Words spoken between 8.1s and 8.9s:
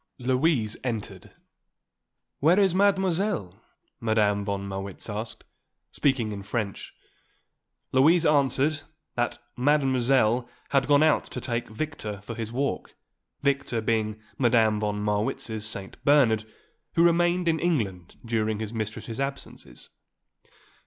answered